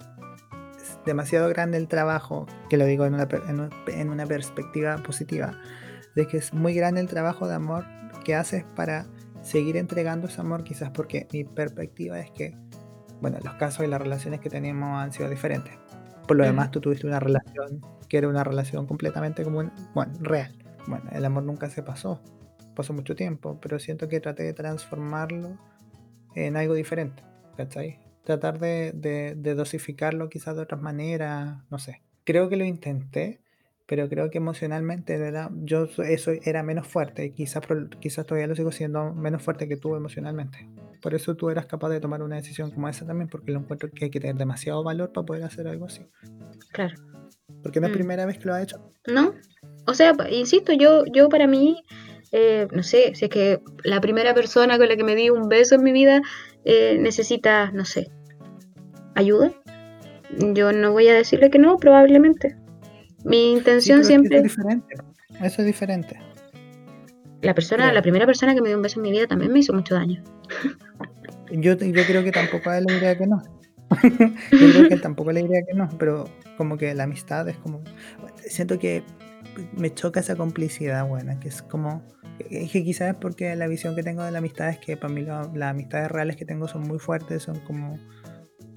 [1.06, 3.28] demasiado grande el trabajo, que lo digo en una,
[3.88, 5.58] en una perspectiva positiva,
[6.14, 7.84] de que es muy grande el trabajo de amor
[8.24, 9.06] que haces para
[9.42, 12.56] seguir entregando ese amor, quizás porque mi perspectiva es que,
[13.20, 15.74] bueno, los casos y las relaciones que tenemos han sido diferentes.
[16.26, 20.56] Por lo demás, tú tuviste una relación que era una relación completamente como, bueno, real.
[20.86, 22.22] Bueno, el amor nunca se pasó,
[22.74, 25.58] pasó mucho tiempo, pero siento que traté de transformarlo
[26.34, 27.22] en algo diferente,
[27.56, 28.00] ¿cachai?
[28.24, 28.92] Tratar de,
[29.36, 32.02] de, dosificarlo quizás de otras maneras, no sé.
[32.24, 33.40] Creo que lo intenté,
[33.86, 35.50] pero creo que emocionalmente ¿verdad?
[35.62, 37.62] yo eso era menos fuerte y quizás,
[38.00, 40.68] quizás todavía lo sigo siendo menos fuerte que tú emocionalmente.
[41.02, 43.90] Por eso tú eras capaz de tomar una decisión como esa también, porque lo encuentro
[43.90, 46.00] que hay que tener demasiado valor para poder hacer algo así.
[46.72, 46.94] Claro.
[47.62, 47.96] Porque no es mm.
[47.96, 48.78] primera vez que lo ha hecho.
[49.06, 49.34] No.
[49.86, 51.84] O sea, insisto, yo, yo para mí,
[52.32, 55.50] eh, no sé, si es que la primera persona con la que me di un
[55.50, 56.22] beso en mi vida
[56.64, 58.10] eh, necesita, no sé,
[59.14, 59.52] ayuda.
[60.38, 62.56] Yo no voy a decirle que no, probablemente.
[63.24, 64.38] Mi intención siempre.
[64.38, 64.94] Eso es diferente.
[65.42, 66.18] Eso es diferente.
[67.42, 69.58] La persona, la primera persona que me dio un beso en mi vida también me
[69.58, 70.22] hizo mucho daño.
[71.50, 73.42] Yo, yo creo que tampoco a él le diría que no.
[74.02, 76.24] yo creo que tampoco le diría que no, pero
[76.56, 77.82] como que la amistad es como.
[78.46, 79.02] Siento que
[79.76, 82.02] me choca esa complicidad buena, que es como.
[82.50, 85.12] Es que quizás es porque la visión que tengo de la amistad es que para
[85.12, 87.98] mí las amistades reales que tengo son muy fuertes, son como.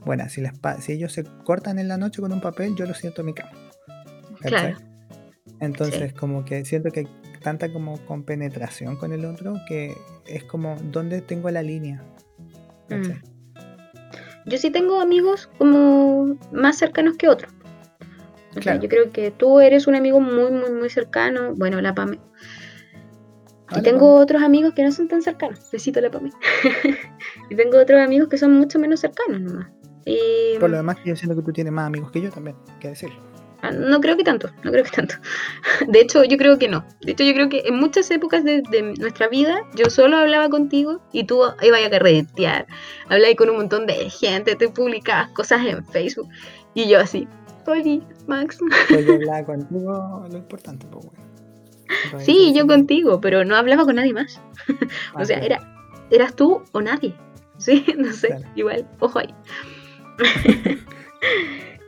[0.05, 2.93] Bueno, si, les, si ellos se cortan en la noche con un papel, yo lo
[2.93, 3.51] siento en mi cama.
[4.41, 4.77] Claro.
[5.59, 7.07] Entonces, como que siento que hay
[7.41, 9.95] tanta como compenetración con el otro que
[10.25, 12.03] es como, ¿dónde tengo la línea?
[12.89, 13.11] Mm.
[14.45, 17.51] Yo sí tengo amigos como más cercanos que otros.
[18.55, 21.53] yo creo que tú eres un amigo muy, muy, muy cercano.
[21.55, 22.19] Bueno, la PAME.
[23.75, 25.69] y tengo otros amigos que no son tan cercanos.
[25.71, 26.31] Besito la PAME.
[27.49, 29.67] y tengo otros amigos que son mucho menos cercanos nomás.
[30.59, 33.17] Por lo demás, yo siento que tú tienes más amigos que yo también, que decirlo.
[33.67, 35.15] Ah, No creo que tanto, no creo que tanto.
[35.87, 36.85] De hecho, yo creo que no.
[37.01, 40.49] De hecho, yo creo que en muchas épocas de, de nuestra vida, yo solo hablaba
[40.49, 42.67] contigo y tú ibas a carretear,
[43.09, 46.27] hablabas con un montón de gente, te publicabas cosas en Facebook
[46.73, 47.27] y yo así,
[47.65, 48.59] oye, Max.
[48.89, 51.23] Pues yo hablaba contigo lo importante, pues bueno.
[52.19, 54.41] Sí, yo contigo, pero no hablaba con nadie más.
[55.13, 55.59] Ah, O sea, era,
[56.11, 57.15] eras tú o nadie.
[57.57, 58.43] Sí, no sé, Claro.
[58.55, 59.33] igual, ojo ahí.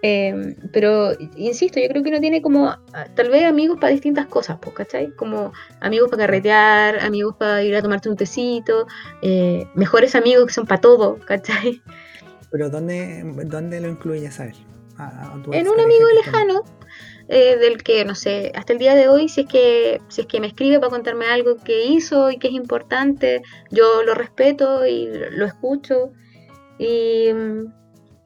[0.01, 4.27] Em, pero, insisto, yo creo que uno tiene como, ah, tal vez amigos para distintas
[4.27, 5.12] cosas, pues, ¿cachai?
[5.15, 8.88] Como amigos para carretear, amigos para ir a tomarte un tecito,
[9.21, 11.81] eh, mejores amigos que son para todo, ¿cachai?
[12.51, 14.55] Pero ¿dónde, ¿dónde lo incluyes a él?
[14.97, 16.63] A- a tu En un amigo lejano,
[17.27, 20.27] eh, del que, no sé, hasta el día de hoy, si es que si es
[20.27, 24.85] que me escribe para contarme algo que hizo y que es importante, yo lo respeto
[24.88, 26.12] y lo escucho.
[26.79, 27.73] Y, mm,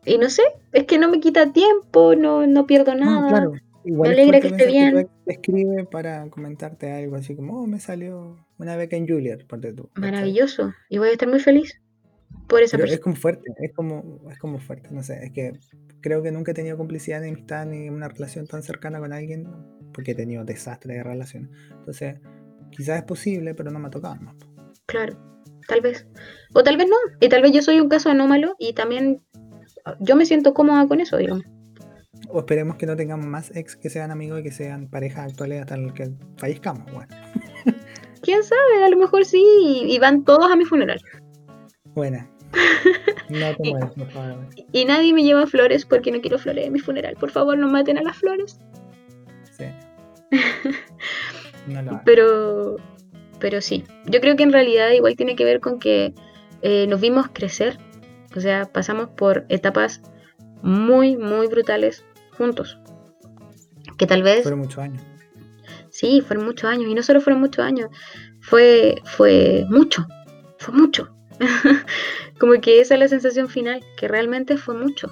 [0.06, 3.22] y no sé, es que no me quita tiempo, no, no pierdo nada.
[3.22, 3.54] No, claro.
[3.86, 5.10] Igual Me alegra que esté bien.
[5.26, 9.74] te escribe para comentarte algo así como, oh, me salió una beca en Juilliard, ponte
[9.74, 9.90] tú.
[9.96, 10.74] Maravilloso.
[10.90, 11.82] Y voy a estar muy feliz
[12.48, 15.54] por esa Pero es como fuerte, es como, es como fuerte, no sé, es que
[16.02, 19.48] creo que nunca he tenido complicidad ni amistad ni una relación tan cercana con alguien,
[19.94, 21.50] porque he tenido desastres de relaciones.
[21.72, 22.16] Entonces,
[22.72, 24.36] quizás es posible, pero no me ha tocado más.
[24.86, 25.18] Claro,
[25.68, 26.08] tal vez.
[26.54, 26.98] O tal vez no.
[27.20, 29.22] Y tal vez yo soy un caso anómalo y también
[30.00, 31.46] yo me siento cómoda con eso, digamos.
[32.30, 35.62] O esperemos que no tengamos más ex que sean amigos y que sean parejas actuales
[35.62, 36.92] hasta el que fallezcamos.
[36.92, 37.08] Bueno,
[38.24, 38.84] ¿Quién sabe?
[38.84, 39.44] A lo mejor sí.
[39.88, 41.00] Y, van todos a mi funeral.
[41.94, 42.30] buena.
[43.30, 44.48] No te mueras, por favor.
[44.72, 47.16] Y nadie me lleva flores porque no quiero flores en mi funeral.
[47.16, 48.60] Por favor, no maten a las flores.
[49.58, 49.66] Sí.
[51.66, 52.02] No lo.
[52.06, 52.76] Pero,
[53.40, 56.14] pero sí, yo creo que en realidad igual tiene que ver con que
[56.62, 57.80] eh, nos vimos crecer.
[58.36, 60.02] O sea, pasamos por etapas
[60.62, 62.04] muy, muy brutales
[62.38, 62.80] juntos.
[63.98, 65.04] Que tal vez, Fueron muchos años.
[65.90, 66.90] sí, fueron muchos años.
[66.90, 67.90] Y no solo fueron muchos años,
[68.42, 70.08] fue, fue mucho,
[70.58, 71.16] fue mucho.
[72.40, 75.12] Como que esa es la sensación final, que realmente fue mucho.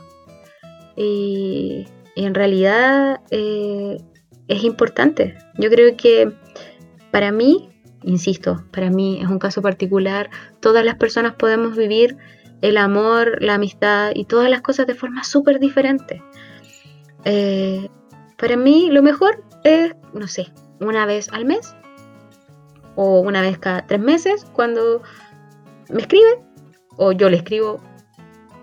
[0.96, 3.98] Y, y en realidad eh,
[4.48, 5.38] es importante.
[5.58, 6.32] Yo creo que
[7.12, 7.70] para mí,
[8.04, 10.30] insisto, para mí es un caso particular,
[10.60, 12.18] todas las personas podemos vivir
[12.62, 16.24] el amor, la amistad y todas las cosas de forma súper diferente.
[17.26, 17.90] Eh,
[18.38, 21.76] para mí lo mejor es, no sé, una vez al mes
[22.96, 25.02] o una vez cada tres meses cuando
[25.90, 26.44] me escribe
[26.98, 27.82] o yo le escribo,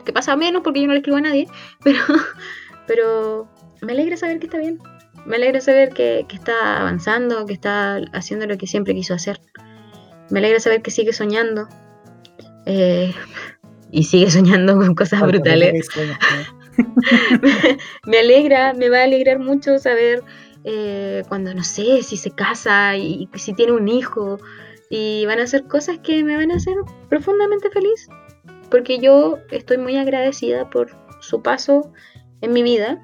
[0.05, 1.49] que pasa menos porque yo no le escribo a nadie,
[2.87, 3.49] pero,
[3.83, 4.79] me alegra saber que está bien.
[5.27, 9.41] Me alegra saber que, que está avanzando, que está haciendo lo que siempre quiso hacer.
[10.31, 11.69] Me alegra saber que sigue soñando.
[12.67, 13.15] eh,
[13.91, 15.89] y sigue soñando con cosas Falta brutales.
[18.07, 20.23] me alegra, me va a alegrar mucho saber
[20.65, 24.39] eh, cuando, no sé, si se casa y, y si tiene un hijo.
[24.91, 26.77] Y van a hacer cosas que me van a hacer
[27.09, 28.09] profundamente feliz.
[28.71, 31.93] Porque yo estoy muy agradecida por su paso
[32.41, 33.03] en mi vida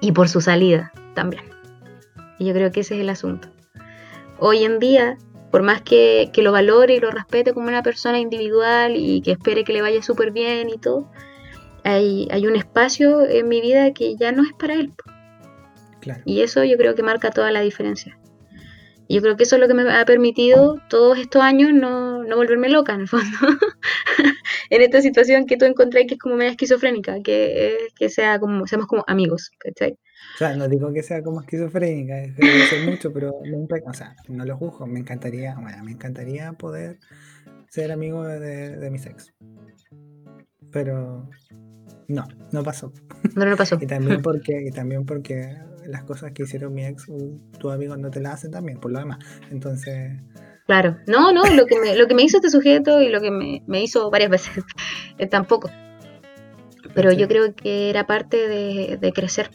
[0.00, 1.44] y por su salida también.
[2.38, 3.48] Y yo creo que ese es el asunto.
[4.38, 5.16] Hoy en día,
[5.54, 9.30] por más que, que lo valore y lo respete como una persona individual y que
[9.30, 11.08] espere que le vaya súper bien y todo,
[11.84, 14.92] hay, hay un espacio en mi vida que ya no es para él.
[16.00, 16.20] Claro.
[16.24, 18.18] Y eso yo creo que marca toda la diferencia.
[19.08, 22.34] Yo creo que eso es lo que me ha permitido todos estos años no, no
[22.34, 23.38] volverme loca, en el fondo.
[24.70, 28.66] en esta situación que tú encontrás que es como media esquizofrénica, que, que sea como,
[28.66, 29.96] seamos como amigos, ¿cachai?
[30.34, 32.34] O sea, no digo que sea como esquizofrénica, es
[32.68, 34.86] ser mucho, pero nunca, o sea, no lo juzgo.
[34.86, 36.98] Me encantaría, bueno, me encantaría poder
[37.68, 39.32] ser amigo de, de mis ex.
[40.72, 41.28] Pero
[42.08, 42.92] no, no pasó.
[43.36, 43.78] No, no pasó.
[43.80, 47.98] Y también porque, y también porque las cosas que hicieron mi ex, uh, tus amigos
[47.98, 49.18] no te las hacen también, por lo demás.
[49.50, 50.20] Entonces,
[50.66, 50.96] Claro.
[51.06, 53.62] No, no, lo que me, lo que me hizo este sujeto y lo que me,
[53.66, 54.64] me hizo varias veces,
[55.18, 55.70] eh, tampoco.
[56.94, 59.50] Pero yo creo que era parte de, de crecer.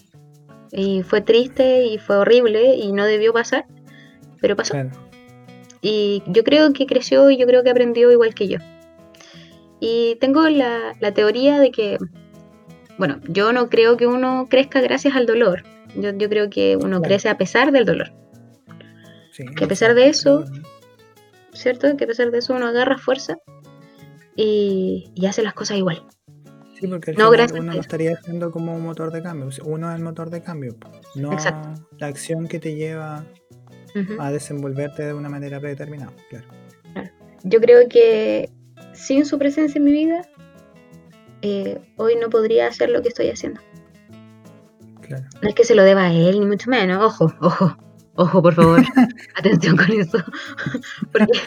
[0.72, 3.66] Y fue triste y fue horrible y no debió pasar,
[4.42, 4.74] pero pasó.
[4.74, 4.92] Claro.
[5.82, 8.58] Y yo creo que creció y yo creo que aprendió igual que yo.
[9.80, 11.98] Y tengo la, la teoría de que,
[12.98, 15.64] bueno, yo no creo que uno crezca gracias al dolor.
[15.96, 17.02] Yo, yo creo que uno Claro.
[17.04, 18.12] crece a pesar del dolor,
[19.32, 20.44] Sí, Que a pesar de eso-
[21.54, 21.96] ¿cierto?
[21.98, 23.38] Que a pesar de eso uno agarra fuerza
[24.36, 26.04] y, y hace las cosas igual.
[26.80, 29.50] Sí, porque al No, final gracias uno no estaría siendo como un motor de cambio.
[29.66, 30.76] Uno es el motor de cambio,
[31.16, 31.86] no Exacto.
[31.98, 33.26] la acción que te lleva
[34.20, 36.14] a desenvolverte de una manera predeterminada.
[36.30, 36.48] Claro.
[37.44, 38.50] Yo creo que
[38.94, 40.22] sin su presencia en mi vida,
[41.42, 43.62] eh, hoy no podría hacer lo que estoy haciendo.
[45.02, 45.26] Claro.
[45.42, 47.04] No es que se lo deba a él, ni mucho menos.
[47.04, 47.78] Ojo, ojo,
[48.20, 48.82] ojo, por favor.
[49.36, 50.18] Atención con eso.
[51.12, 51.40] porque,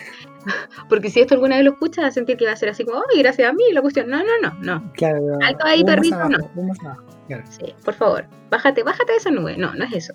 [0.88, 2.84] porque si esto alguna vez lo escuchas, vas a sentir que va a ser así
[2.84, 4.08] como, ay, gracias a mí, la cuestión.
[4.08, 4.92] No, no, no, no.
[4.94, 5.38] Claro.
[5.42, 6.50] Alto ahí, perrito, abajo, no.
[6.56, 7.44] uno más abajo, Claro.
[7.48, 9.56] Sí, por favor, bájate, bájate de esa nube.
[9.56, 10.14] No, no es eso.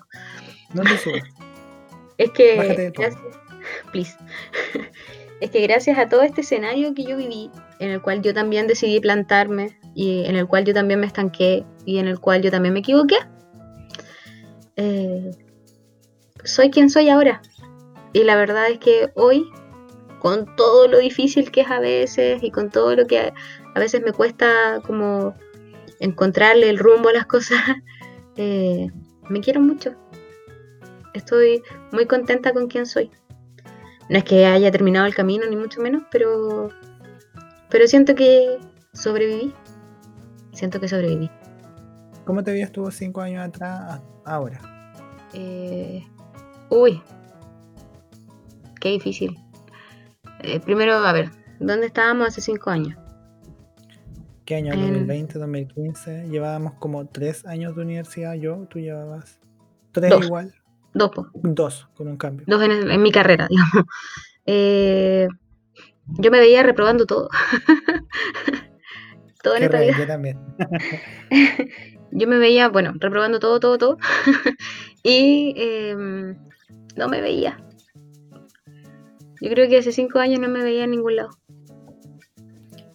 [0.74, 1.22] No te subas.
[2.18, 2.56] Es que.
[2.56, 3.22] Bájate gracias,
[3.92, 4.16] please.
[5.40, 8.66] es que gracias a todo este escenario que yo viví, en el cual yo también
[8.66, 12.50] decidí plantarme, y en el cual yo también me estanqué, y en el cual yo
[12.50, 13.16] también me equivoqué,
[14.76, 15.30] eh,
[16.48, 17.42] soy quien soy ahora.
[18.12, 19.50] Y la verdad es que hoy,
[20.20, 23.34] con todo lo difícil que es a veces, y con todo lo que a,
[23.74, 25.34] a veces me cuesta como
[26.00, 27.60] encontrarle el rumbo a las cosas,
[28.36, 28.88] eh,
[29.28, 29.94] me quiero mucho.
[31.14, 33.10] Estoy muy contenta con quien soy.
[34.08, 36.70] No es que haya terminado el camino, ni mucho menos, pero,
[37.68, 38.58] pero siento que
[38.92, 39.52] sobreviví.
[40.52, 41.30] Siento que sobreviví.
[42.24, 44.60] ¿Cómo te veías tú cinco años atrás ahora?
[45.34, 46.06] Eh,
[46.70, 47.02] uy,
[48.80, 49.38] qué difícil.
[50.40, 52.96] Eh, primero, a ver, ¿dónde estábamos hace cinco años?
[54.44, 54.72] ¿Qué año?
[54.72, 56.28] En- 2020, 2015.
[56.30, 58.34] Llevábamos como tres años de universidad.
[58.34, 59.38] Yo, tú llevabas
[59.92, 60.24] tres Dos.
[60.24, 60.54] igual.
[60.94, 61.28] Dos, po.
[61.34, 62.46] Dos, con un cambio.
[62.48, 63.84] dos en, en mi carrera, digamos.
[64.46, 65.28] Eh,
[66.18, 67.28] yo me veía reprobando todo.
[69.42, 69.98] todo en esta re- vida.
[69.98, 70.38] yo también.
[72.10, 73.98] Yo me veía, bueno, reprobando todo, todo, todo.
[75.02, 76.38] y em,
[76.98, 77.56] no me veía.
[79.40, 81.30] Yo creo que hace cinco años no me veía en ningún lado.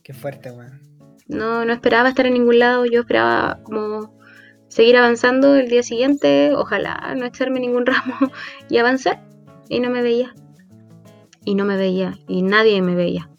[0.03, 0.81] Qué fuerte, weón.
[1.27, 2.85] No, no esperaba estar en ningún lado.
[2.85, 4.19] Yo esperaba como
[4.67, 6.53] seguir avanzando el día siguiente.
[6.53, 8.31] Ojalá no echarme ningún ramo
[8.69, 9.25] y avanzar.
[9.69, 10.35] Y no me veía.
[11.45, 12.13] Y no me veía.
[12.27, 13.29] Y nadie me veía.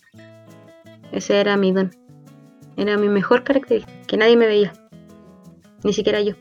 [1.13, 1.95] Ese era mi don.
[2.79, 3.93] Era mi mejor característica.
[4.07, 4.73] Que nadie me veía.
[5.83, 6.35] Ni siquiera yo.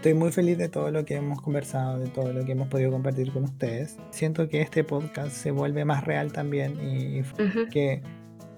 [0.00, 2.90] Estoy muy feliz de todo lo que hemos conversado, de todo lo que hemos podido
[2.90, 3.98] compartir con ustedes.
[4.12, 7.22] Siento que este podcast se vuelve más real también y
[7.68, 8.00] que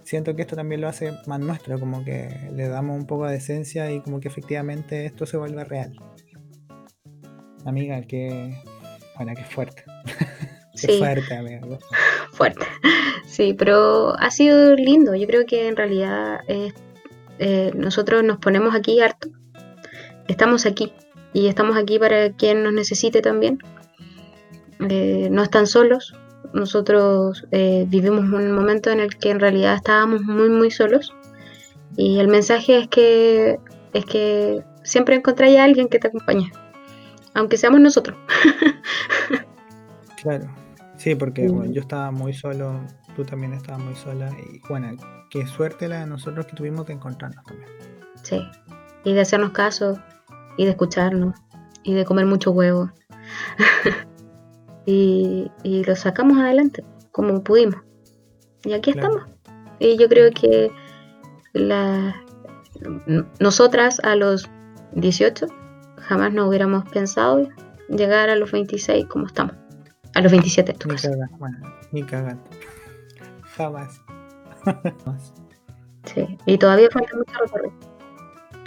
[0.05, 3.39] siento que esto también lo hace más nuestro, como que le damos un poco de
[3.39, 5.93] esencia y como que efectivamente esto se vuelve real.
[7.65, 8.55] Amiga, que...
[9.17, 9.83] Bueno, qué fuerte.
[10.81, 10.99] Qué Sí.
[10.99, 11.61] fuerte, amiga.
[12.33, 12.65] fuerte.
[13.27, 15.15] Sí, pero ha sido lindo.
[15.17, 16.73] Yo creo que en realidad eh,
[17.41, 19.29] eh, nosotros nos ponemos aquí harto.
[20.29, 20.93] Estamos aquí
[21.33, 23.59] y estamos aquí para quien nos necesite también.
[24.89, 26.15] Eh, no están solos.
[26.53, 31.15] Nosotros eh, vivimos un momento en el que en realidad estábamos muy muy solos
[31.97, 33.59] y el mensaje es que
[33.93, 36.53] es que siempre encontráis a alguien que te acompañe,
[37.35, 38.17] aunque seamos nosotros.
[40.23, 40.47] Claro.
[40.99, 42.81] Sí, porque bueno, yo estaba muy solo,
[43.17, 44.97] tú también estabas muy sola y bueno,
[45.31, 47.69] qué suerte la de nosotros que tuvimos de encontrarnos también.
[48.23, 48.41] Sí.
[49.05, 49.99] Y de hacernos caso,
[50.57, 51.35] y de escucharnos,
[51.83, 52.91] y de comer mucho huevo.
[54.87, 57.81] y, y lo sacamos adelante, como pudimos.
[58.65, 59.09] Y aquí Claro.
[59.17, 59.31] estamos.
[59.79, 60.71] Y yo creo que
[61.53, 62.15] la,
[63.41, 64.49] nosotras a los
[64.93, 65.47] 18
[65.99, 67.49] jamás nos hubiéramos pensado
[67.89, 69.55] llegar a los 26 como estamos.
[70.15, 71.11] A los 27 en tu Ni caso.
[71.11, 71.59] cagando, bueno,
[71.91, 72.43] ni cagando.
[73.57, 74.01] Jamás.
[74.65, 75.33] Jamás.
[76.05, 76.27] Sí.
[76.47, 77.73] Y todavía falta mucho recorrido.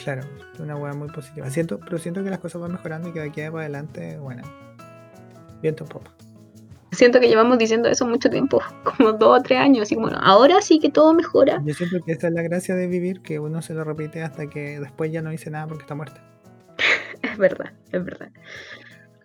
[0.06, 0.22] Claro,
[0.60, 1.50] una hueá muy positiva.
[1.50, 4.44] Siento, pero siento que las cosas van mejorando y que de aquí para adelante, bueno,
[5.64, 6.14] viento en popa.
[6.92, 10.62] Siento que llevamos diciendo eso mucho tiempo, como dos o tres años, así como, ahora
[10.62, 11.60] sí que todo mejora.
[11.66, 14.48] Yo siento que esa es la gracia de vivir, que uno se lo repite hasta
[14.48, 16.24] que después ya no dice nada porque está muerta.
[17.24, 18.30] Es verdad, es verdad.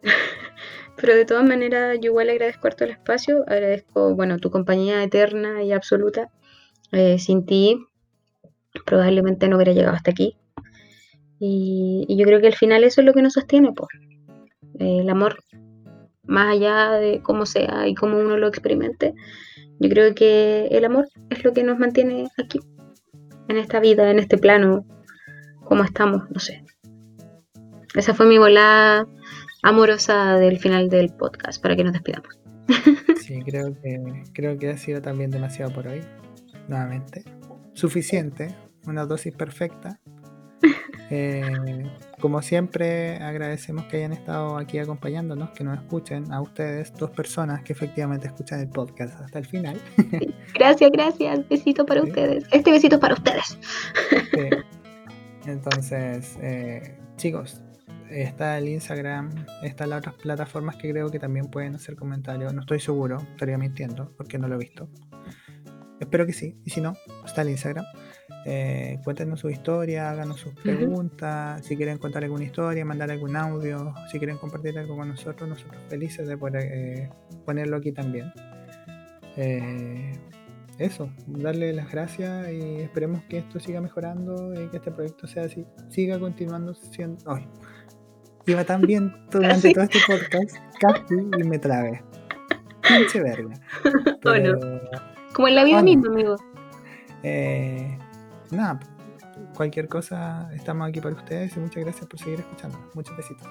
[0.97, 5.63] Pero de todas maneras, yo igual agradezco harto el espacio, agradezco, bueno, tu compañía eterna
[5.63, 6.31] y absoluta.
[6.91, 7.87] Eh, sin ti,
[8.87, 10.39] probablemente no hubiera llegado hasta aquí.
[11.41, 13.89] Y, yo creo que al final eso es lo que nos sostiene, pues.
[14.79, 15.43] el amor,
[16.25, 19.15] más allá de cómo sea y cómo uno lo experimente,
[19.79, 22.61] yo creo que el amor es lo que nos mantiene aquí,
[23.49, 24.85] en esta vida, en este plano,
[25.65, 26.63] como estamos, no sé.
[27.95, 29.07] Esa fue mi volada
[29.63, 32.39] amorosa del final del podcast para que nos despidamos.
[33.21, 36.01] Sí, creo que, creo que ha sido también demasiado por hoy.
[36.67, 37.23] Nuevamente.
[37.75, 40.01] Suficiente, una dosis perfecta.
[41.13, 41.91] Eh,
[42.21, 47.63] como siempre, agradecemos que hayan estado aquí acompañándonos, que nos escuchen a ustedes, dos personas
[47.65, 49.81] que efectivamente escuchan el podcast hasta el final.
[50.55, 51.49] Gracias, gracias.
[51.49, 52.09] Besito para Sí.
[52.11, 52.45] ustedes.
[52.53, 53.59] Este besito es para ustedes.
[54.11, 54.49] Sí.
[55.47, 57.61] Entonces, eh, chicos,
[58.11, 59.31] está el Instagram,
[59.63, 62.53] están las otras plataformas que creo que también pueden hacer comentarios.
[62.55, 64.89] No estoy seguro, estaría mintiendo porque no lo he visto.
[65.99, 66.95] Espero que sí, y si no,
[67.27, 67.85] está el Instagram.
[68.47, 73.93] Eh, cuéntenos su historia, háganos sus preguntas, si quieren contar alguna historia, mandar algún audio,
[74.11, 77.11] si quieren compartir algo con nosotros, nosotros felices de poder eh,
[77.45, 78.33] ponerlo aquí también.
[79.37, 80.13] Eh,
[80.79, 85.45] eso, darle las gracias y esperemos que esto siga mejorando y que este proyecto sea
[85.45, 87.19] así, siga continuando siendo...
[87.31, 87.47] Ay,
[88.47, 92.03] iba tan bien durante todo este podcast, casi y me trabé.
[92.89, 93.55] Pinche verga.
[94.23, 94.59] Pero,
[95.35, 96.37] Como en la vida misma, amigo.
[97.23, 97.99] Eh,
[98.53, 98.81] nada,
[99.55, 102.79] cualquier cosa, estamos aquí para ustedes y muchas gracias por seguir escuchando.
[102.95, 103.47] Muchos besitos.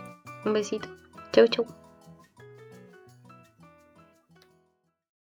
[0.46, 0.88] Un besito.
[1.32, 1.89] Chau, chau.